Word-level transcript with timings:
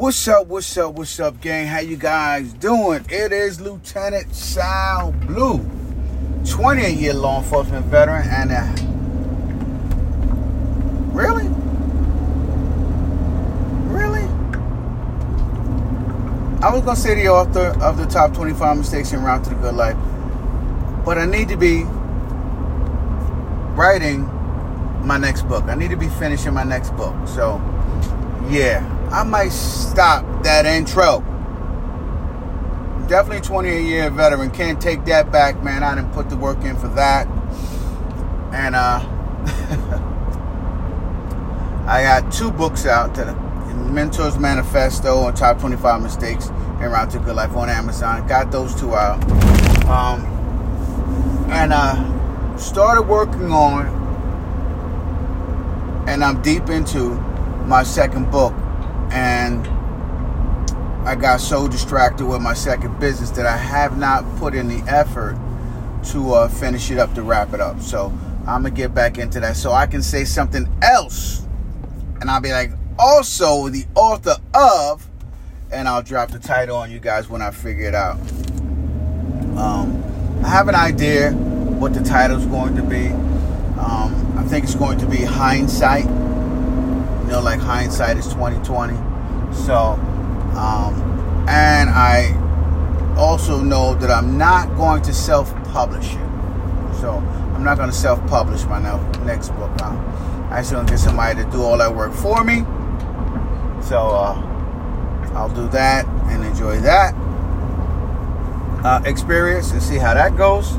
What's 0.00 0.26
up, 0.28 0.46
what's 0.46 0.78
up, 0.78 0.94
what's 0.94 1.20
up, 1.20 1.42
gang? 1.42 1.66
How 1.66 1.80
you 1.80 1.98
guys 1.98 2.54
doing? 2.54 3.04
It 3.10 3.32
is 3.32 3.60
Lieutenant 3.60 4.34
Sal 4.34 5.12
Blue, 5.12 5.58
20 6.48 6.90
year 6.94 7.12
law 7.12 7.42
enforcement 7.42 7.84
veteran, 7.84 8.26
and 8.26 8.50
uh, 8.50 8.64
really? 11.12 11.48
Really? 13.94 14.22
I 16.62 16.72
was 16.72 16.82
gonna 16.82 16.96
say 16.96 17.14
the 17.16 17.28
author 17.28 17.78
of 17.82 17.98
the 17.98 18.06
top 18.06 18.32
25 18.32 18.78
mistakes 18.78 19.12
in 19.12 19.22
Route 19.22 19.44
to 19.44 19.50
the 19.50 19.56
Good 19.56 19.74
Life, 19.74 19.98
but 21.04 21.18
I 21.18 21.26
need 21.26 21.50
to 21.50 21.58
be 21.58 21.82
writing 23.74 24.22
my 25.06 25.18
next 25.18 25.42
book. 25.42 25.64
I 25.64 25.74
need 25.74 25.90
to 25.90 25.98
be 25.98 26.08
finishing 26.08 26.54
my 26.54 26.64
next 26.64 26.96
book. 26.96 27.14
So, 27.28 27.60
yeah, 28.48 28.96
I 29.10 29.24
might 29.24 29.50
stop 29.50 30.44
that 30.44 30.66
intro. 30.66 31.18
Definitely 33.08 33.40
20 33.40 33.82
year 33.82 34.08
veteran. 34.08 34.52
Can't 34.52 34.80
take 34.80 35.04
that 35.06 35.32
back, 35.32 35.64
man. 35.64 35.82
I 35.82 35.96
didn't 35.96 36.12
put 36.12 36.30
the 36.30 36.36
work 36.36 36.62
in 36.62 36.76
for 36.76 36.86
that. 36.88 37.26
And 38.52 38.76
uh 38.76 39.00
I 41.88 42.04
got 42.04 42.32
two 42.32 42.52
books 42.52 42.86
out 42.86 43.16
that 43.16 43.36
Mentors 43.90 44.38
Manifesto 44.38 45.26
and 45.26 45.36
Top 45.36 45.58
25 45.58 46.02
Mistakes 46.02 46.48
and 46.48 46.92
Route 46.92 47.10
to 47.10 47.18
Good 47.18 47.34
Life 47.34 47.56
on 47.56 47.68
Amazon. 47.68 48.28
Got 48.28 48.52
those 48.52 48.78
two 48.78 48.94
out. 48.94 49.20
Um 49.88 50.24
and 51.50 51.72
uh 51.72 52.56
started 52.56 53.02
working 53.02 53.50
on 53.50 53.98
and 56.08 56.22
I'm 56.22 56.40
deep 56.42 56.68
into 56.68 57.14
my 57.66 57.82
second 57.82 58.30
book. 58.30 58.54
And 59.10 59.66
I 61.06 61.14
got 61.14 61.40
so 61.40 61.66
distracted 61.66 62.26
with 62.26 62.40
my 62.40 62.54
second 62.54 63.00
business 63.00 63.30
that 63.30 63.46
I 63.46 63.56
have 63.56 63.98
not 63.98 64.24
put 64.36 64.54
in 64.54 64.68
the 64.68 64.82
effort 64.90 65.38
to 66.10 66.34
uh, 66.34 66.48
finish 66.48 66.90
it 66.90 66.98
up 66.98 67.14
to 67.14 67.22
wrap 67.22 67.52
it 67.52 67.60
up. 67.60 67.80
So 67.80 68.12
I'm 68.46 68.62
gonna 68.62 68.70
get 68.70 68.94
back 68.94 69.18
into 69.18 69.40
that 69.40 69.56
so 69.56 69.72
I 69.72 69.86
can 69.86 70.02
say 70.02 70.24
something 70.24 70.68
else, 70.82 71.46
and 72.20 72.30
I'll 72.30 72.40
be 72.40 72.52
like, 72.52 72.70
also 72.98 73.68
the 73.68 73.86
author 73.94 74.36
of, 74.54 75.06
and 75.72 75.88
I'll 75.88 76.02
drop 76.02 76.30
the 76.30 76.38
title 76.38 76.76
on 76.76 76.90
you 76.90 77.00
guys 77.00 77.28
when 77.28 77.42
I 77.42 77.50
figure 77.50 77.88
it 77.88 77.94
out. 77.94 78.18
Um, 79.56 80.02
I 80.44 80.48
have 80.48 80.68
an 80.68 80.74
idea 80.74 81.32
what 81.32 81.94
the 81.94 82.02
title's 82.02 82.46
going 82.46 82.76
to 82.76 82.82
be. 82.82 83.08
Um, 83.78 84.34
I 84.36 84.44
think 84.44 84.64
it's 84.64 84.74
going 84.74 84.98
to 84.98 85.06
be 85.06 85.18
hindsight. 85.18 86.06
Know, 87.30 87.40
like 87.40 87.60
hindsight 87.60 88.16
is 88.16 88.26
2020. 88.26 88.94
So, 89.54 89.76
um, 90.56 91.46
and 91.48 91.88
I 91.88 92.34
also 93.16 93.60
know 93.60 93.94
that 93.94 94.10
I'm 94.10 94.36
not 94.36 94.74
going 94.76 95.00
to 95.02 95.14
self-publish 95.14 96.14
it. 96.14 97.00
So 97.00 97.22
I'm 97.54 97.62
not 97.62 97.76
going 97.76 97.88
to 97.88 97.94
self-publish 97.94 98.64
my 98.64 98.80
next 99.24 99.50
book. 99.50 99.70
Now. 99.76 99.90
I'm 99.90 100.52
actually 100.54 100.74
going 100.74 100.86
to 100.86 100.92
get 100.94 100.98
somebody 100.98 101.44
to 101.44 101.50
do 101.52 101.62
all 101.62 101.78
that 101.78 101.94
work 101.94 102.12
for 102.12 102.42
me. 102.42 102.62
So 103.80 103.96
uh, 103.96 105.30
I'll 105.32 105.54
do 105.54 105.68
that 105.68 106.06
and 106.06 106.44
enjoy 106.44 106.80
that 106.80 107.14
uh, 108.84 109.02
experience 109.04 109.70
and 109.70 109.80
see 109.80 109.98
how 109.98 110.14
that 110.14 110.36
goes. 110.36 110.72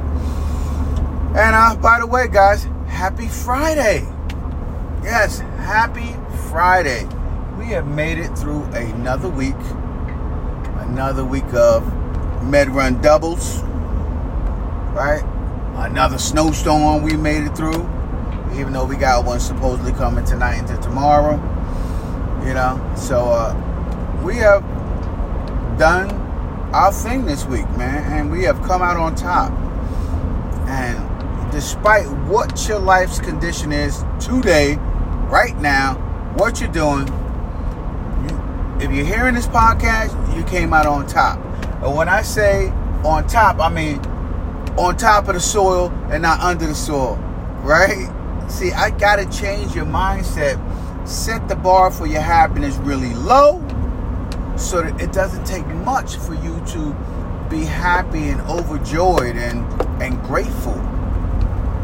And 1.34 1.56
uh, 1.56 1.78
by 1.78 2.02
the 2.02 2.08
way, 2.08 2.28
guys, 2.28 2.66
happy 2.88 3.30
Friday. 3.30 4.06
Yes, 5.02 5.40
happy 5.40 6.18
Friday. 6.52 7.06
We 7.58 7.68
have 7.68 7.88
made 7.88 8.18
it 8.18 8.38
through 8.38 8.64
another 8.74 9.30
week. 9.30 9.56
Another 10.80 11.24
week 11.24 11.46
of 11.54 11.82
med 12.44 12.68
run 12.70 13.02
doubles. 13.02 13.62
Right? 14.92 15.24
Another 15.76 16.18
snowstorm 16.18 17.04
we 17.04 17.16
made 17.16 17.44
it 17.44 17.56
through. 17.56 17.90
Even 18.54 18.74
though 18.74 18.84
we 18.84 18.98
got 18.98 19.24
one 19.24 19.40
supposedly 19.40 19.94
coming 19.94 20.26
tonight 20.26 20.60
into 20.60 20.76
tomorrow. 20.82 21.38
You 22.46 22.54
know, 22.54 22.94
so 22.98 23.30
uh, 23.30 24.22
we 24.22 24.36
have 24.36 24.62
done 25.80 26.12
our 26.74 26.92
thing 26.92 27.24
this 27.24 27.46
week, 27.46 27.70
man, 27.78 28.12
and 28.12 28.30
we 28.30 28.44
have 28.44 28.62
come 28.64 28.82
out 28.82 28.98
on 28.98 29.16
top. 29.16 29.54
And 30.68 31.52
despite 31.52 32.08
what 32.28 32.68
your 32.68 32.80
life's 32.80 33.20
condition 33.20 33.72
is 33.72 34.04
today, 34.20 34.76
right 35.30 35.56
now, 35.58 36.10
what 36.36 36.62
you're 36.62 36.72
doing, 36.72 37.08
you, 38.28 38.86
if 38.86 38.92
you're 38.92 39.06
hearing 39.06 39.36
this 39.36 39.48
podcast, 39.48 40.36
you 40.36 40.44
came 40.46 40.74
out 40.74 40.86
on 40.86 41.08
top. 41.08 41.40
And 41.84 41.96
when 41.96 42.08
I 42.08 42.22
say 42.22 42.70
on 43.04 43.28
top, 43.28 43.60
I 43.60 43.70
mean 43.70 44.00
on 44.78 44.96
top 44.98 45.28
of 45.28 45.34
the 45.34 45.42
soil 45.42 45.90
and 46.10 46.22
not 46.22 46.40
under 46.40 46.68
the 46.68 46.76
soil, 46.76 47.16
right? 47.64 48.10
See, 48.50 48.72
I 48.72 48.90
gotta 48.92 49.30
change 49.30 49.76
your 49.76 49.86
mindset. 49.86 50.60
Set 51.08 51.48
the 51.48 51.56
bar 51.56 51.90
for 51.90 52.06
your 52.06 52.22
happiness 52.22 52.76
really 52.78 53.14
low 53.14 53.60
so 54.58 54.82
that 54.82 55.02
it 55.02 55.12
doesn't 55.12 55.46
take 55.46 55.66
much 55.68 56.18
for 56.18 56.36
you 56.36 56.62
to 56.68 56.94
be 57.50 57.66
happy 57.66 58.30
and 58.30 58.40
overjoyed 58.42 59.36
and, 59.36 60.02
and 60.02 60.22
grateful 60.24 60.80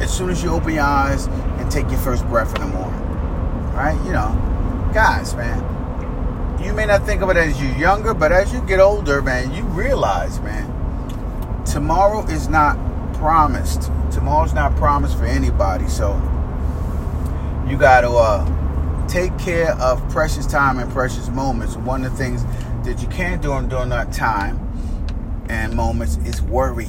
as 0.02 0.16
soon 0.16 0.30
as 0.30 0.44
you 0.44 0.50
open 0.50 0.76
your 0.76 0.84
eyes 0.84 1.26
and 1.28 1.72
take 1.72 1.90
your 1.90 2.00
first 2.00 2.26
breath 2.28 2.54
in 2.56 2.62
the 2.62 2.68
morning. 2.68 3.07
Right? 3.78 3.96
You 4.06 4.12
know, 4.12 4.92
guys, 4.92 5.36
man, 5.36 5.62
you 6.60 6.74
may 6.74 6.88
not 6.88 7.06
think 7.06 7.22
of 7.22 7.30
it 7.30 7.38
as 7.38 7.62
you're 7.62 7.78
younger, 7.78 8.16
but 8.16 8.32
as 8.32 8.52
you 8.52 8.60
get 8.62 8.80
older, 8.80 9.22
man, 9.22 9.54
you 9.54 9.62
realize, 9.66 10.40
man, 10.40 10.66
tomorrow 11.64 12.26
is 12.26 12.48
not 12.48 12.76
promised. 13.14 13.84
Tomorrow's 14.12 14.56
not 14.56 14.76
promised 14.78 15.16
for 15.16 15.26
anybody. 15.26 15.88
So 15.88 16.16
you 17.68 17.78
got 17.78 18.02
to 18.02 18.10
uh, 18.10 19.08
take 19.08 19.38
care 19.38 19.74
of 19.74 20.08
precious 20.10 20.48
time 20.48 20.80
and 20.80 20.92
precious 20.92 21.30
moments. 21.30 21.76
One 21.76 22.04
of 22.04 22.12
the 22.12 22.18
things 22.18 22.44
that 22.84 23.00
you 23.00 23.08
can't 23.10 23.44
do 23.44 23.50
during 23.68 23.90
that 23.90 24.12
time 24.12 24.60
and 25.50 25.76
moments 25.76 26.18
is 26.26 26.42
worry. 26.42 26.88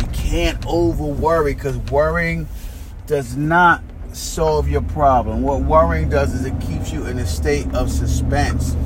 You 0.00 0.06
can't 0.12 0.66
over 0.66 1.04
worry 1.04 1.54
because 1.54 1.76
worrying 1.92 2.48
does 3.06 3.36
not 3.36 3.82
solve 4.18 4.68
your 4.68 4.82
problem. 4.82 5.42
What 5.42 5.62
worrying 5.62 6.08
does 6.08 6.34
is 6.34 6.44
it 6.44 6.60
keeps 6.60 6.92
you 6.92 7.06
in 7.06 7.18
a 7.18 7.26
state 7.26 7.72
of 7.74 7.90
suspense, 7.90 8.76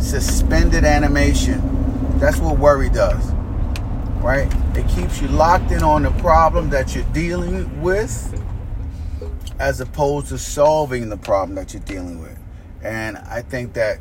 suspended 0.00 0.84
animation. 0.84 2.18
That's 2.18 2.38
what 2.38 2.58
worry 2.58 2.90
does, 2.90 3.32
right? 4.22 4.52
It 4.76 4.88
keeps 4.88 5.22
you 5.22 5.28
locked 5.28 5.70
in 5.70 5.82
on 5.82 6.02
the 6.02 6.10
problem 6.12 6.70
that 6.70 6.94
you're 6.94 7.04
dealing 7.12 7.80
with 7.80 8.36
as 9.58 9.80
opposed 9.80 10.28
to 10.28 10.38
solving 10.38 11.08
the 11.10 11.16
problem 11.16 11.54
that 11.56 11.72
you're 11.74 11.82
dealing 11.82 12.20
with. 12.20 12.38
And 12.82 13.18
I 13.18 13.42
think 13.42 13.74
that 13.74 13.98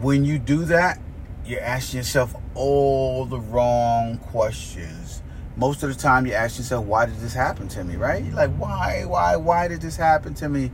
when 0.00 0.24
you 0.24 0.38
do 0.38 0.64
that, 0.66 1.00
you're 1.44 1.60
asking 1.60 1.98
yourself 1.98 2.34
all 2.54 3.24
the 3.24 3.40
wrong 3.40 4.18
questions. 4.18 5.21
Most 5.56 5.82
of 5.82 5.94
the 5.94 6.00
time, 6.00 6.26
you 6.26 6.32
ask 6.32 6.58
yourself, 6.58 6.84
why 6.86 7.06
did 7.06 7.16
this 7.16 7.34
happen 7.34 7.68
to 7.68 7.84
me, 7.84 7.96
right? 7.96 8.24
Like, 8.32 8.50
why, 8.56 9.04
why, 9.06 9.36
why 9.36 9.68
did 9.68 9.80
this 9.80 9.96
happen 9.96 10.34
to 10.34 10.48
me? 10.48 10.70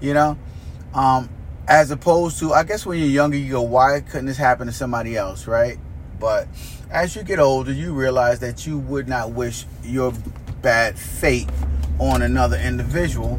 You 0.00 0.14
know? 0.14 0.38
Um, 0.94 1.28
as 1.66 1.90
opposed 1.90 2.38
to, 2.40 2.52
I 2.52 2.64
guess 2.64 2.86
when 2.86 2.98
you're 2.98 3.08
younger, 3.08 3.36
you 3.36 3.52
go, 3.52 3.62
why 3.62 4.00
couldn't 4.00 4.26
this 4.26 4.36
happen 4.36 4.66
to 4.66 4.72
somebody 4.72 5.16
else, 5.16 5.46
right? 5.46 5.78
But 6.18 6.48
as 6.90 7.16
you 7.16 7.22
get 7.22 7.38
older, 7.38 7.72
you 7.72 7.92
realize 7.92 8.40
that 8.40 8.66
you 8.66 8.78
would 8.78 9.08
not 9.08 9.30
wish 9.30 9.64
your 9.84 10.12
bad 10.62 10.98
fate 10.98 11.48
on 11.98 12.22
another 12.22 12.56
individual. 12.58 13.38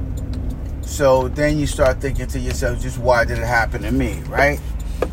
So 0.82 1.28
then 1.28 1.58
you 1.58 1.68
start 1.68 2.02
thinking 2.02 2.28
to 2.28 2.40
yourself, 2.40 2.82
just 2.82 2.98
why 2.98 3.26
did 3.26 3.38
it 3.38 3.46
happen 3.46 3.82
to 3.84 3.92
me, 3.92 4.22
right? 4.28 4.60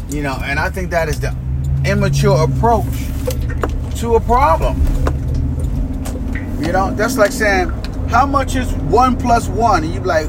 You 0.09 0.23
know, 0.23 0.39
and 0.43 0.59
I 0.59 0.71
think 0.71 0.91
that 0.91 1.09
is 1.09 1.21
the 1.21 1.37
immature 1.85 2.45
approach 2.45 2.87
to 4.01 4.15
a 4.17 4.21
problem. 4.21 4.81
You 6.61 6.73
know, 6.73 6.93
that's 6.93 7.17
like 7.17 7.33
saying, 7.33 7.71
how 8.09 8.27
much 8.27 8.57
is 8.57 8.73
one 8.75 9.17
plus 9.17 9.49
one? 9.49 9.85
And 9.85 9.95
you 9.95 10.01
be 10.01 10.07
like, 10.07 10.29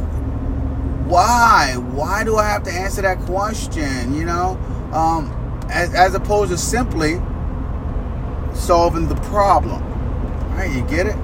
why? 1.07 1.75
Why 1.77 2.23
do 2.23 2.37
I 2.37 2.47
have 2.47 2.63
to 2.63 2.71
answer 2.71 3.01
that 3.01 3.19
question? 3.21 4.13
You 4.13 4.25
know, 4.25 4.59
um, 4.93 5.31
as, 5.69 5.93
as 5.95 6.13
opposed 6.13 6.51
to 6.51 6.57
simply 6.57 7.15
solving 8.53 9.07
the 9.07 9.15
problem. 9.23 9.83
Right? 10.55 10.71
You 10.71 10.81
get 10.83 11.07
it? 11.07 11.15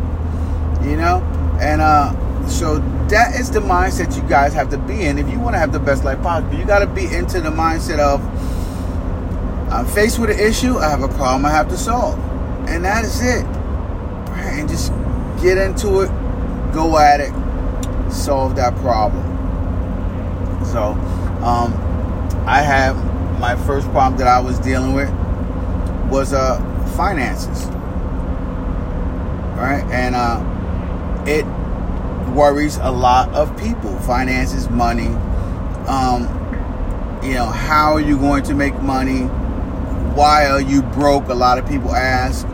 You 0.84 0.98
know? 0.98 1.22
And 1.62 1.82
uh, 1.82 2.48
so 2.48 2.80
that 3.10 3.40
is 3.40 3.52
the 3.52 3.60
mindset 3.60 4.16
you 4.16 4.28
guys 4.28 4.54
have 4.54 4.70
to 4.72 4.78
be 4.78 5.06
in 5.06 5.20
if 5.20 5.30
you 5.30 5.40
want 5.40 5.54
to 5.54 5.60
have 5.60 5.72
the 5.72 5.80
best 5.80 6.04
life 6.04 6.22
possible. 6.22 6.58
You 6.58 6.66
got 6.66 6.80
to 6.80 6.88
be 6.88 7.06
into 7.06 7.42
the 7.42 7.52
mindset 7.52 8.00
of 8.00 8.22
I'm 9.72 9.86
faced 9.86 10.20
with 10.20 10.30
an 10.30 10.40
issue, 10.40 10.78
I 10.78 10.90
have 10.90 11.02
a 11.02 11.08
problem 11.10 11.46
I 11.46 11.52
have 11.52 11.70
to 11.70 11.78
solve. 11.78 12.18
And 12.68 12.86
that 12.86 13.04
is 13.04 13.22
it. 13.22 13.46
And 14.36 14.70
just 14.70 14.92
get 15.42 15.58
into 15.58 16.02
it, 16.02 16.10
go 16.74 16.98
at 16.98 17.20
it, 17.20 17.32
solve 18.12 18.56
that 18.56 18.76
problem. 18.78 19.24
So, 20.66 20.92
um, 21.44 21.74
I 22.48 22.62
have 22.62 22.96
my 23.40 23.56
first 23.56 23.88
problem 23.92 24.18
that 24.20 24.28
I 24.28 24.40
was 24.40 24.60
dealing 24.60 24.94
with 24.94 25.10
was 26.10 26.34
uh, 26.34 26.60
finances, 26.96 27.66
right? 29.58 29.84
And 29.92 30.16
uh, 30.16 30.42
it 31.28 31.46
worries 32.36 32.78
a 32.78 32.92
lot 32.92 33.30
of 33.34 33.58
people. 33.58 33.98
Finances, 34.00 34.70
money. 34.70 35.08
Um, 35.88 36.24
you 37.24 37.34
know, 37.34 37.46
how 37.46 37.94
are 37.94 38.02
you 38.02 38.18
going 38.18 38.44
to 38.44 38.54
make 38.54 38.80
money? 38.82 39.24
Why 40.16 40.48
are 40.48 40.62
you 40.62 40.82
broke? 40.82 41.30
A 41.30 41.34
lot 41.34 41.58
of 41.58 41.68
people 41.68 41.94
ask. 41.94 42.48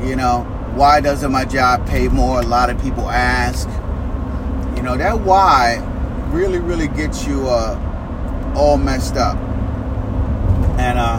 You 0.00 0.16
know, 0.16 0.46
why 0.78 1.00
doesn't 1.00 1.32
my 1.32 1.44
job 1.44 1.84
pay 1.88 2.06
more? 2.06 2.40
A 2.40 2.46
lot 2.46 2.70
of 2.70 2.80
people 2.80 3.10
ask. 3.10 3.68
You 4.76 4.82
know, 4.84 4.96
that 4.96 5.18
why 5.18 5.82
really, 6.30 6.60
really 6.60 6.86
gets 6.86 7.26
you 7.26 7.48
uh, 7.48 8.54
all 8.56 8.78
messed 8.78 9.16
up. 9.16 9.36
And 10.78 10.96
uh, 10.96 11.18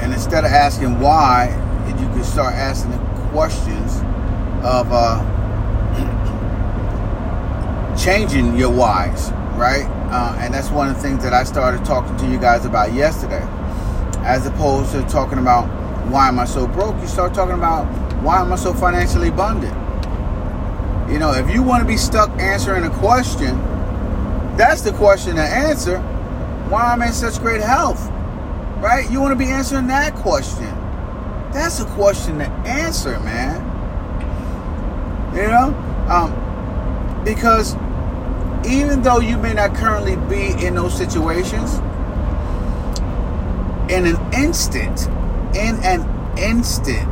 and 0.00 0.12
instead 0.12 0.44
of 0.44 0.52
asking 0.52 1.00
why, 1.00 1.48
you 1.88 1.94
can 1.94 2.22
start 2.22 2.54
asking 2.54 2.92
the 2.92 2.98
questions 3.30 3.96
of 4.64 4.86
uh, 4.92 5.18
changing 7.98 8.56
your 8.56 8.70
whys, 8.70 9.32
right? 9.56 9.86
Uh, 10.12 10.36
and 10.38 10.54
that's 10.54 10.70
one 10.70 10.88
of 10.88 10.94
the 10.94 11.02
things 11.02 11.24
that 11.24 11.32
I 11.32 11.42
started 11.42 11.84
talking 11.84 12.16
to 12.18 12.30
you 12.30 12.38
guys 12.38 12.64
about 12.64 12.92
yesterday. 12.92 13.44
As 14.24 14.46
opposed 14.46 14.92
to 14.92 15.02
talking 15.08 15.38
about 15.38 15.66
why 16.08 16.28
am 16.28 16.38
I 16.38 16.44
so 16.44 16.68
broke, 16.68 16.94
you 17.00 17.08
start 17.08 17.34
talking 17.34 17.54
about 17.54 18.11
why 18.22 18.40
am 18.40 18.52
I 18.52 18.56
so 18.56 18.72
financially 18.72 19.28
abundant. 19.28 19.74
You 21.10 21.18
know, 21.18 21.32
if 21.32 21.52
you 21.52 21.62
want 21.62 21.82
to 21.82 21.86
be 21.86 21.96
stuck 21.96 22.30
answering 22.40 22.84
a 22.84 22.90
question, 22.90 23.58
that's 24.56 24.82
the 24.82 24.92
question 24.92 25.36
to 25.36 25.42
answer. 25.42 25.98
Why 26.68 26.92
am 26.92 27.02
I 27.02 27.08
in 27.08 27.12
such 27.12 27.38
great 27.40 27.60
health? 27.60 28.08
Right? 28.78 29.10
You 29.10 29.20
want 29.20 29.32
to 29.32 29.44
be 29.44 29.50
answering 29.50 29.88
that 29.88 30.14
question. 30.14 30.70
That's 31.52 31.80
a 31.80 31.84
question 31.86 32.38
to 32.38 32.46
answer, 32.64 33.18
man. 33.20 33.60
You 35.34 35.48
know? 35.48 35.74
Um, 36.08 37.24
because 37.24 37.74
even 38.64 39.02
though 39.02 39.18
you 39.18 39.36
may 39.36 39.52
not 39.52 39.74
currently 39.74 40.16
be 40.16 40.64
in 40.64 40.76
those 40.76 40.96
situations, 40.96 41.78
in 43.90 44.06
an 44.06 44.32
instant, 44.32 45.08
in 45.56 45.76
an 45.82 46.38
instant, 46.38 47.11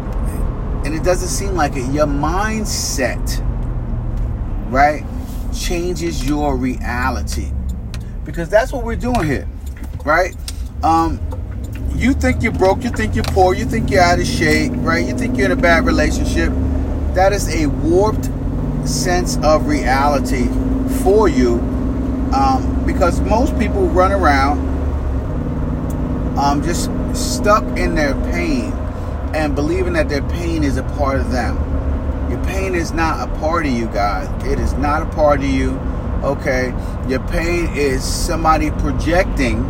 and 0.91 0.99
it 0.99 1.05
doesn't 1.05 1.29
seem 1.29 1.55
like 1.55 1.77
it, 1.77 1.89
your 1.93 2.07
mindset, 2.07 3.21
right, 4.73 5.05
changes 5.57 6.27
your 6.27 6.57
reality. 6.57 7.53
Because 8.25 8.49
that's 8.49 8.73
what 8.73 8.85
we're 8.85 8.97
doing 8.97 9.23
here, 9.23 9.47
right? 10.05 10.35
Um, 10.83 11.21
you 11.95 12.13
think 12.13 12.43
you're 12.43 12.51
broke, 12.51 12.83
you 12.83 12.91
think 12.91 13.15
you're 13.15 13.23
poor, 13.23 13.55
you 13.55 13.67
think 13.67 13.89
you're 13.89 14.03
out 14.03 14.19
of 14.19 14.27
shape, 14.27 14.73
right? 14.79 15.07
You 15.07 15.17
think 15.17 15.37
you're 15.37 15.47
in 15.47 15.53
a 15.53 15.63
bad 15.63 15.87
relationship. 15.87 16.51
That 17.15 17.33
is 17.33 17.49
a 17.55 17.67
warped 17.67 18.29
sense 18.85 19.39
of 19.45 19.69
reality 19.69 20.49
for 21.05 21.29
you 21.29 21.61
um, 22.35 22.83
because 22.85 23.21
most 23.21 23.57
people 23.61 23.87
run 23.91 24.11
around 24.11 24.59
um, 26.37 26.65
just 26.65 26.91
stuck 27.15 27.63
in 27.79 27.95
their 27.95 28.15
pain 28.33 28.73
and 29.35 29.55
believing 29.55 29.93
that 29.95 30.09
their 30.09 30.23
pain 30.23 30.65
is 30.65 30.77
a 30.77 30.83
part 30.83 31.21
of 31.21 31.31
them. 31.31 31.57
Your 32.31 32.43
pain 32.45 32.75
is 32.75 32.93
not 32.93 33.29
a 33.29 33.33
part 33.39 33.67
of 33.67 33.73
you 33.73 33.87
guys. 33.87 34.29
It 34.45 34.59
is 34.59 34.75
not 34.75 35.03
a 35.03 35.07
part 35.07 35.41
of 35.41 35.47
you. 35.47 35.71
Okay? 36.23 36.75
Your 37.09 37.21
pain 37.29 37.69
is 37.75 38.05
somebody 38.05 38.71
projecting 38.73 39.65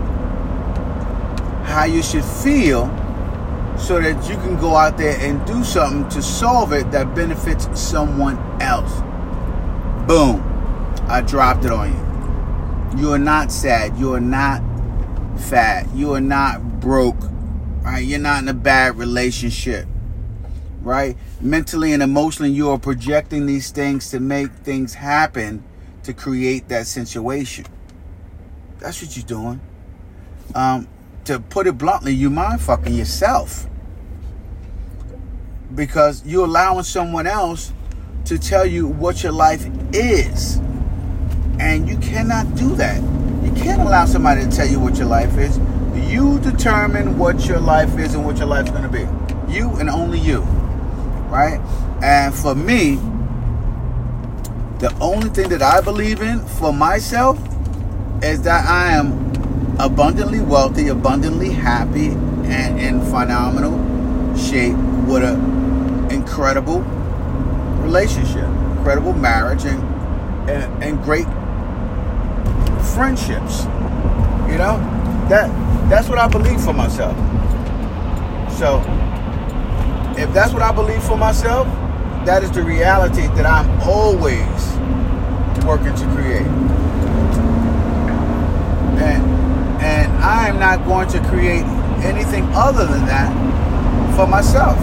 how 1.65 1.85
you 1.85 2.03
should 2.03 2.25
feel 2.25 2.87
so 3.79 4.01
that 4.01 4.29
you 4.29 4.37
can 4.37 4.57
go 4.61 4.77
out 4.77 4.99
there 4.99 5.19
and 5.21 5.45
do 5.47 5.65
something 5.65 6.09
to 6.11 6.21
solve 6.21 6.73
it 6.73 6.91
that 6.91 7.15
benefits 7.15 7.69
someone 7.81 8.37
else. 8.61 9.01
Boom. 10.07 10.47
I 11.09 11.23
dropped 11.23 11.65
it 11.65 11.71
on 11.71 11.91
you. 11.91 13.01
You 13.01 13.13
are 13.13 13.19
not 13.19 13.53
sad. 13.53 13.97
You 13.97 14.15
are 14.15 14.21
not 14.21 14.63
fat. 15.39 15.89
You 15.95 16.15
are 16.15 16.21
not 16.21 16.81
broke. 16.81 17.17
Right? 17.83 18.05
You're 18.05 18.19
not 18.19 18.43
in 18.43 18.49
a 18.49 18.55
bad 18.55 18.97
relationship. 18.97 19.87
Right? 20.83 21.17
Mentally 21.41 21.93
and 21.93 22.03
emotionally, 22.03 22.51
you 22.51 22.71
are 22.71 22.79
projecting 22.79 23.47
these 23.47 23.71
things 23.71 24.11
to 24.11 24.21
make 24.21 24.51
things 24.51 24.95
happen 24.95 25.63
to 26.03 26.13
create 26.13 26.69
that 26.69 26.87
situation. 26.87 27.67
That's 28.79 29.03
what 29.03 29.17
you're 29.17 29.27
doing. 29.27 29.61
Um, 30.55 30.89
to 31.25 31.39
put 31.39 31.67
it 31.67 31.77
bluntly, 31.77 32.15
you 32.15 32.31
mind 32.31 32.61
fucking 32.61 32.95
yourself. 32.95 33.67
Because 35.75 36.25
you're 36.27 36.47
allowing 36.47 36.83
someone 36.83 37.27
else 37.27 37.73
to 38.25 38.39
tell 38.39 38.67
you 38.67 38.87
what 38.87 39.23
your 39.23 39.33
life 39.33 39.67
is. 39.93 40.57
And 41.59 41.89
you 41.89 41.99
cannot 41.99 42.55
do 42.57 42.75
that. 42.77 43.03
You 43.45 43.53
can't 43.53 43.83
allow 43.83 44.07
somebody 44.07 44.45
to 44.45 44.51
tell 44.51 44.67
you 44.67 44.81
what 44.81 44.97
your 44.97 45.07
life 45.07 45.37
is. 45.37 45.59
You 46.09 46.39
determine 46.41 47.19
what 47.19 47.47
your 47.47 47.61
life 47.61 47.99
is 47.99 48.15
and 48.15 48.25
what 48.25 48.39
your 48.39 48.47
life's 48.47 48.71
going 48.71 48.83
to 48.83 48.89
be. 48.89 49.07
You 49.53 49.71
and 49.77 49.91
only 49.91 50.19
you. 50.19 50.41
Right? 51.31 51.61
And 52.03 52.35
for 52.35 52.55
me, 52.55 52.97
the 54.79 54.97
only 55.01 55.29
thing 55.29 55.51
that 55.51 55.63
I 55.63 55.81
believe 55.81 56.23
in 56.23 56.41
for 56.41 56.73
myself 56.73 57.39
is 58.23 58.43
that 58.43 58.67
I 58.67 58.93
am 58.93 59.77
abundantly 59.79 60.41
wealthy, 60.41 60.89
abundantly 60.89 61.51
happy, 61.51 62.09
and 62.51 62.81
in 62.81 63.01
phenomenal 63.07 63.77
shape 64.37 64.77
with 65.07 65.23
an 65.23 66.11
incredible 66.11 66.81
relationship, 67.83 68.45
incredible 68.77 69.13
marriage, 69.13 69.65
and, 69.65 69.83
and, 70.51 70.83
and 70.83 71.03
great 71.03 71.27
friendships. 72.95 73.65
You 74.51 74.59
know, 74.59 74.79
that 75.29 75.49
that's 75.91 76.09
what 76.09 76.19
I 76.19 76.29
believe 76.29 76.63
for 76.63 76.73
myself. 76.73 77.17
So, 78.57 78.79
if 80.17 80.33
that's 80.33 80.53
what 80.53 80.63
I 80.63 80.71
believe 80.71 81.03
for 81.03 81.17
myself, 81.17 81.67
that 82.25 82.45
is 82.45 82.53
the 82.53 82.63
reality 82.63 83.27
that 83.35 83.45
I'm 83.45 83.69
always 83.81 84.47
working 85.67 85.93
to 85.97 86.07
create. 86.15 86.47
And 89.03 89.23
and 89.83 90.13
I 90.23 90.47
am 90.49 90.61
not 90.61 90.85
going 90.85 91.09
to 91.09 91.19
create 91.29 91.65
anything 92.05 92.45
other 92.55 92.87
than 92.87 93.07
that 93.07 93.35
for 94.15 94.29
myself. 94.29 94.79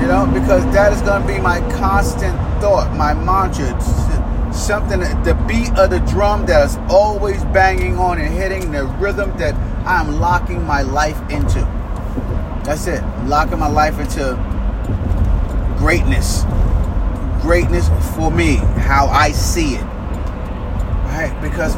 You 0.00 0.08
know, 0.08 0.28
because 0.32 0.64
that 0.72 0.92
is 0.92 1.00
going 1.02 1.22
to 1.22 1.28
be 1.28 1.38
my 1.38 1.60
constant 1.78 2.34
thought, 2.60 2.92
my 2.96 3.14
mantra, 3.14 3.78
something, 4.58 5.00
the 5.00 5.34
beat 5.46 5.70
of 5.78 5.90
the 5.90 6.00
drum 6.10 6.46
that 6.46 6.66
is 6.66 6.76
always 6.90 7.42
banging 7.46 7.98
on 7.98 8.18
and 8.18 8.32
hitting 8.34 8.72
the 8.72 8.84
rhythm 8.98 9.36
that 9.38 9.54
I'm 9.86 10.20
locking 10.20 10.64
my 10.64 10.82
life 10.82 11.18
into. 11.30 11.60
That's 12.64 12.86
it. 12.86 13.02
I'm 13.02 13.28
locking 13.28 13.58
my 13.58 13.68
life 13.68 13.98
into 13.98 14.34
greatness. 15.78 16.44
Greatness 17.40 17.88
for 18.14 18.30
me, 18.30 18.56
how 18.56 19.06
I 19.06 19.30
see 19.30 19.76
it. 19.76 19.84
Right? 21.04 21.38
Because 21.40 21.74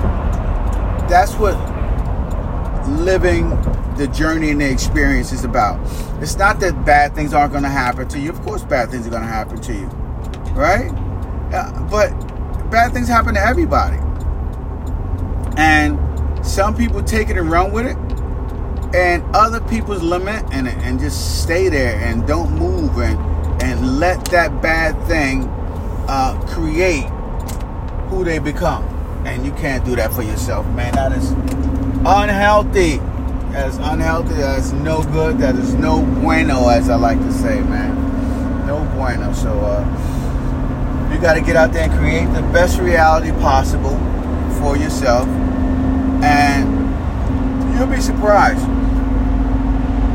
that's 1.08 1.34
what 1.34 1.54
living 2.88 3.50
the 3.96 4.08
journey 4.08 4.50
and 4.50 4.60
the 4.60 4.70
experience 4.70 5.32
is 5.32 5.44
about. 5.44 5.78
It's 6.22 6.36
not 6.36 6.58
that 6.60 6.84
bad 6.84 7.14
things 7.14 7.34
aren't 7.34 7.52
going 7.52 7.64
to 7.64 7.68
happen 7.68 8.08
to 8.08 8.18
you. 8.18 8.30
Of 8.30 8.40
course, 8.42 8.64
bad 8.64 8.90
things 8.90 9.06
are 9.06 9.10
going 9.10 9.22
to 9.22 9.28
happen 9.28 9.60
to 9.60 9.72
you, 9.74 9.86
right? 10.54 10.90
Uh, 11.52 11.86
but 11.90 12.29
bad 12.70 12.92
things 12.92 13.08
happen 13.08 13.34
to 13.34 13.40
everybody. 13.40 13.98
And 15.56 15.98
some 16.46 16.76
people 16.76 17.02
take 17.02 17.28
it 17.28 17.36
and 17.36 17.50
run 17.50 17.72
with 17.72 17.86
it, 17.86 17.96
and 18.94 19.22
other 19.34 19.60
people's 19.60 20.02
limit 20.02 20.44
and, 20.52 20.68
and 20.68 20.98
just 20.98 21.42
stay 21.42 21.68
there 21.68 21.98
and 22.00 22.26
don't 22.26 22.52
move 22.52 22.96
and, 22.98 23.18
and 23.62 23.98
let 23.98 24.24
that 24.26 24.62
bad 24.62 25.00
thing 25.06 25.44
uh, 26.08 26.40
create 26.46 27.04
who 28.08 28.24
they 28.24 28.38
become. 28.38 28.84
And 29.26 29.44
you 29.44 29.52
can't 29.52 29.84
do 29.84 29.94
that 29.96 30.12
for 30.12 30.22
yourself, 30.22 30.66
man. 30.68 30.94
That 30.94 31.12
is 31.12 31.30
unhealthy. 31.30 32.96
That 33.52 33.68
is 33.68 33.76
unhealthy. 33.76 34.34
That 34.34 34.58
is 34.58 34.72
no 34.72 35.02
good. 35.02 35.38
That 35.38 35.56
is 35.56 35.74
no 35.74 36.02
bueno, 36.20 36.68
as 36.68 36.88
I 36.88 36.96
like 36.96 37.18
to 37.18 37.32
say, 37.32 37.60
man. 37.60 38.66
No 38.66 38.84
bueno. 38.96 39.32
So, 39.34 39.60
uh, 39.60 39.84
you 41.20 41.26
got 41.26 41.34
to 41.34 41.42
get 41.42 41.54
out 41.54 41.70
there 41.70 41.82
and 41.82 41.92
create 41.98 42.24
the 42.32 42.40
best 42.50 42.80
reality 42.80 43.30
possible 43.42 43.98
for 44.58 44.74
yourself. 44.74 45.28
And 46.24 47.76
you'll 47.76 47.88
be 47.88 48.00
surprised. 48.00 48.62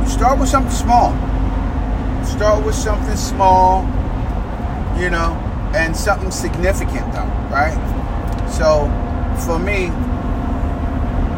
Start 0.09 0.39
with 0.39 0.49
something 0.49 0.71
small. 0.71 1.11
Start 2.25 2.65
with 2.65 2.73
something 2.73 3.15
small, 3.17 3.83
you 4.99 5.11
know, 5.11 5.33
and 5.75 5.95
something 5.95 6.31
significant, 6.31 7.13
though, 7.13 7.29
right? 7.53 7.77
So 8.49 8.89
for 9.45 9.59
me, 9.59 9.91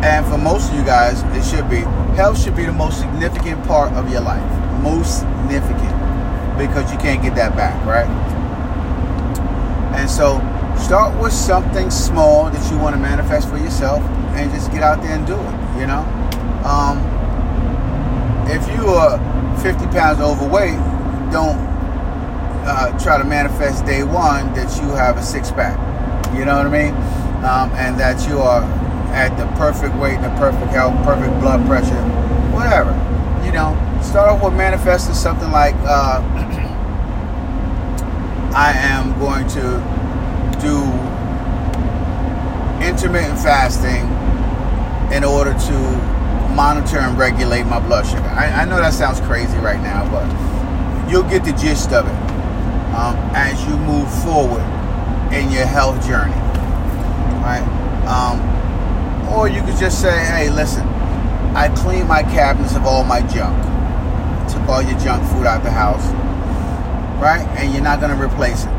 and 0.01 0.25
for 0.27 0.37
most 0.37 0.71
of 0.71 0.77
you 0.77 0.85
guys, 0.85 1.23
it 1.35 1.43
should 1.43 1.69
be 1.69 1.79
health 2.15 2.41
should 2.41 2.55
be 2.55 2.63
the 2.63 2.71
most 2.71 3.01
significant 3.01 3.61
part 3.67 3.91
of 3.93 4.09
your 4.09 4.21
life. 4.21 4.81
Most 4.81 5.19
significant 5.19 5.91
because 6.57 6.89
you 6.89 6.97
can't 6.99 7.21
get 7.21 7.35
that 7.35 7.53
back, 7.57 7.85
right? 7.85 8.07
And 9.95 10.09
so 10.09 10.39
start 10.77 11.19
with 11.21 11.33
something 11.33 11.89
small 11.91 12.49
that 12.49 12.71
you 12.71 12.77
want 12.77 12.95
to 12.95 13.01
manifest 13.01 13.49
for 13.49 13.57
yourself 13.57 14.01
and 14.35 14.51
just 14.51 14.71
get 14.71 14.83
out 14.83 15.01
there 15.01 15.13
and 15.13 15.25
do 15.25 15.35
it, 15.35 15.79
you 15.79 15.87
know? 15.87 16.03
Um, 16.65 16.99
if 18.49 18.65
you 18.75 18.87
are 18.87 19.17
50 19.61 19.87
pounds 19.87 20.21
overweight, 20.21 20.77
don't 21.31 21.57
uh, 22.67 22.97
try 22.99 23.17
to 23.17 23.23
manifest 23.23 23.85
day 23.85 24.03
one 24.03 24.53
that 24.53 24.81
you 24.81 24.89
have 24.89 25.17
a 25.17 25.23
six 25.23 25.51
pack. 25.51 25.77
You 26.35 26.45
know 26.45 26.57
what 26.57 26.67
I 26.67 26.69
mean? 26.69 26.93
Um, 27.43 27.71
and 27.79 27.99
that 27.99 28.27
you 28.27 28.39
are 28.39 28.63
at 29.13 29.35
the 29.37 29.45
perfect 29.57 29.95
weight, 29.95 30.15
and 30.15 30.25
the 30.25 30.37
perfect 30.37 30.71
health, 30.71 30.93
perfect 31.03 31.39
blood 31.39 31.65
pressure, 31.65 32.01
whatever. 32.53 32.91
You 33.45 33.53
know, 33.53 33.73
start 34.03 34.29
off 34.29 34.43
with 34.43 34.53
manifesting 34.53 35.15
something 35.15 35.51
like 35.51 35.75
uh, 35.85 36.21
I 38.53 38.73
am 38.75 39.17
going 39.19 39.47
to 39.49 39.81
do 40.61 40.83
intermittent 42.85 43.39
fasting 43.39 44.05
in 45.15 45.23
order 45.23 45.53
to 45.53 45.73
monitor 46.53 46.97
and 46.99 47.17
regulate 47.17 47.63
my 47.63 47.79
blood 47.79 48.05
sugar. 48.05 48.21
I, 48.23 48.61
I 48.61 48.65
know 48.65 48.77
that 48.77 48.93
sounds 48.93 49.21
crazy 49.21 49.57
right 49.57 49.79
now, 49.81 50.09
but 50.09 50.25
you'll 51.09 51.29
get 51.29 51.45
the 51.45 51.53
gist 51.53 51.91
of 51.93 52.07
it 52.07 52.15
um, 52.95 53.15
as 53.35 53.63
you 53.65 53.77
move 53.77 54.09
forward 54.23 54.63
in 55.33 55.51
your 55.51 55.65
health 55.65 56.05
journey, 56.07 56.33
right? 57.43 57.63
Um, 58.07 58.41
or 59.33 59.47
you 59.47 59.61
could 59.61 59.77
just 59.77 60.01
say, 60.01 60.25
hey, 60.25 60.49
listen, 60.49 60.87
I 61.55 61.73
clean 61.75 62.07
my 62.07 62.23
cabinets 62.23 62.75
of 62.75 62.85
all 62.85 63.03
my 63.03 63.21
junk. 63.21 63.61
Took 64.51 64.67
all 64.69 64.81
your 64.81 64.97
junk 64.99 65.27
food 65.31 65.45
out 65.45 65.57
of 65.57 65.63
the 65.63 65.71
house, 65.71 66.05
right? 67.19 67.45
And 67.57 67.73
you're 67.73 67.83
not 67.83 67.99
going 67.99 68.15
to 68.15 68.21
replace 68.21 68.63
it. 68.63 68.71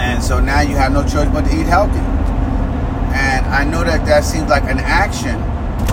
And 0.00 0.22
so 0.22 0.40
now 0.40 0.60
you 0.60 0.76
have 0.76 0.92
no 0.92 1.02
choice 1.02 1.28
but 1.28 1.42
to 1.42 1.52
eat 1.52 1.66
healthy. 1.66 1.98
And 3.12 3.44
I 3.46 3.64
know 3.64 3.84
that 3.84 4.06
that 4.06 4.24
seems 4.24 4.48
like 4.48 4.64
an 4.64 4.78
action, 4.78 5.36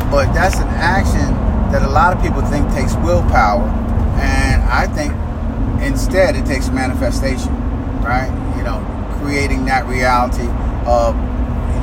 but 0.09 0.31
that's 0.33 0.55
an 0.57 0.67
action 0.67 1.33
that 1.71 1.81
a 1.81 1.89
lot 1.89 2.15
of 2.15 2.21
people 2.21 2.41
think 2.43 2.71
takes 2.71 2.95
willpower. 2.95 3.67
And 4.19 4.63
I 4.63 4.87
think 4.87 5.13
instead 5.81 6.35
it 6.35 6.45
takes 6.45 6.69
manifestation, 6.69 7.53
right? 8.01 8.31
You 8.57 8.63
know, 8.63 8.79
creating 9.21 9.65
that 9.65 9.85
reality 9.87 10.47
of 10.85 11.15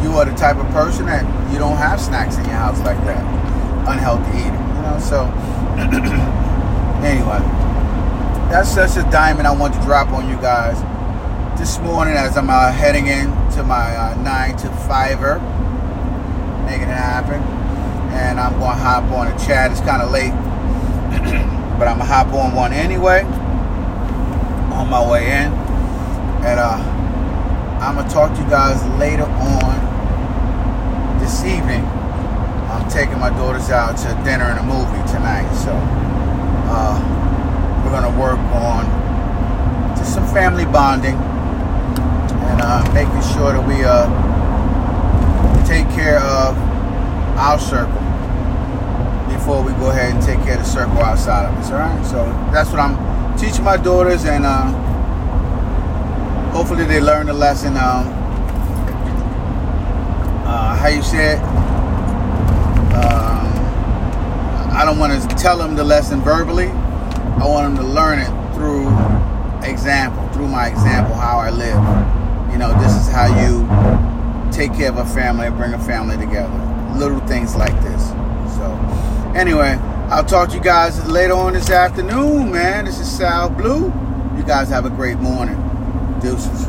you 0.03 0.13
are 0.17 0.25
the 0.25 0.35
type 0.37 0.57
of 0.57 0.67
person 0.69 1.07
that 1.07 1.25
you 1.53 1.59
don't 1.59 1.77
have 1.77 2.01
snacks 2.01 2.37
in 2.37 2.45
your 2.45 2.55
house 2.55 2.79
like 2.81 2.99
that, 3.05 3.25
unhealthy 3.89 4.39
eating. 4.39 4.53
You 4.53 4.83
know, 4.83 4.99
so 5.01 5.25
anyway, 7.05 7.64
that's 8.51 8.71
such 8.71 8.97
a 8.97 9.03
diamond 9.11 9.47
I 9.47 9.53
want 9.53 9.75
to 9.75 9.81
drop 9.81 10.09
on 10.09 10.29
you 10.29 10.37
guys 10.37 10.79
this 11.59 11.79
morning 11.79 12.15
as 12.15 12.37
I'm 12.37 12.51
uh, 12.51 12.71
heading 12.71 13.07
in 13.07 13.27
to 13.53 13.63
my 13.63 13.97
uh, 13.97 14.15
nine 14.23 14.57
to 14.59 14.69
fiver, 14.87 15.39
making 16.67 16.89
it 16.89 16.97
happen, 16.97 17.41
and 18.13 18.39
I'm 18.39 18.53
to 18.59 18.67
hop 18.67 19.05
on 19.13 19.29
a 19.29 19.39
chat. 19.47 19.71
It's 19.71 19.81
kind 19.81 20.03
of 20.03 20.11
late, 20.11 20.33
but 21.79 21.89
I'm 21.89 21.99
gonna 21.99 22.05
hop 22.05 22.33
on 22.35 22.55
one 22.55 22.73
anyway 22.73 23.23
on 24.75 24.91
my 24.91 25.09
way 25.09 25.27
in, 25.27 25.53
and 26.45 26.61
uh, 26.61 26.79
I'm 27.81 27.97
gonna 27.97 28.11
talk 28.11 28.37
to 28.37 28.43
you 28.43 28.51
guys 28.51 28.83
later 28.99 29.25
on 29.25 31.19
this 31.21 31.45
evening. 31.45 31.85
I'm 32.71 32.89
taking 32.91 33.19
my 33.19 33.31
daughters 33.31 33.71
out 33.71 33.97
to 33.99 34.09
dinner 34.25 34.45
and 34.45 34.59
a 34.59 34.63
movie 34.63 35.13
tonight, 35.13 35.49
so 35.55 35.73
uh, 36.67 37.24
we're 37.95 38.01
gonna 38.01 38.21
work 38.21 38.39
on 38.53 38.85
just 39.97 40.15
some 40.15 40.27
family 40.35 40.65
bonding 40.65 41.15
and 41.15 42.61
uh, 42.61 42.83
making 42.93 43.23
sure 43.33 43.53
that 43.53 43.65
we 43.67 43.85
uh, 43.85 44.07
take 45.65 45.89
care 45.95 46.19
of 46.19 46.57
our 47.39 47.59
circle 47.59 48.01
before 49.33 49.63
we 49.63 49.73
go 49.75 49.91
ahead 49.91 50.13
and 50.13 50.21
take 50.23 50.43
care 50.43 50.59
of 50.59 50.65
the 50.65 50.69
circle 50.69 50.99
outside 50.99 51.47
of 51.47 51.55
us. 51.59 51.71
All 51.71 51.79
right, 51.79 52.05
so 52.05 52.25
that's 52.53 52.71
what 52.71 52.81
I'm 52.81 53.39
teaching 53.39 53.65
my 53.65 53.77
daughters 53.77 54.25
and. 54.25 54.45
Uh, 54.45 54.91
hopefully 56.55 56.85
they 56.85 57.01
learn 57.01 57.27
the 57.27 57.33
lesson. 57.33 57.77
Um, 57.77 58.07
uh, 60.47 60.77
how 60.77 60.87
you 60.87 61.03
say 61.03 61.33
it? 61.33 61.39
Um, 62.95 63.51
I 64.73 64.85
don't 64.85 65.01
want 65.01 65.21
to 65.21 65.37
tell 65.37 65.59
them 65.59 65.75
the 65.75 65.83
lesson 65.83 66.21
verbally. 66.21 66.71
I 67.37 67.47
want 67.47 67.75
them 67.75 67.85
to 67.85 67.93
learn 67.93 68.19
it 68.21 68.55
through 68.55 68.89
example, 69.69 70.27
through 70.29 70.49
my 70.49 70.69
example, 70.69 71.15
how 71.15 71.39
I 71.39 71.51
live. 71.51 72.53
You 72.53 72.59
know, 72.59 72.73
this 72.81 72.95
is 72.95 73.09
how 73.11 73.27
you 73.27 74.53
take 74.53 74.73
care 74.75 74.89
of 74.89 74.99
a 74.99 75.05
family 75.07 75.47
and 75.47 75.57
bring 75.57 75.75
a 75.75 75.79
family 75.79 76.17
together. 76.17 76.55
Little 76.97 77.21
things 77.27 77.57
like 77.57 77.75
this. 77.83 78.09
So, 78.57 78.73
anyway, 79.35 79.79
I'll 80.11 80.25
talk 80.25 80.51
to 80.51 80.57
you 80.57 80.63
guys 80.63 81.05
later 81.07 81.35
on 81.35 81.55
this 81.55 81.71
afternoon, 81.71 82.53
man. 82.53 82.85
This 82.85 83.01
is 83.01 83.11
Sal 83.11 83.51
Blue. 83.51 83.87
You 84.37 84.45
guys 84.47 84.69
have 84.69 84.85
a 84.85 84.91
great 84.91 85.19
morning. 85.19 85.57
Deuces. 86.21 86.67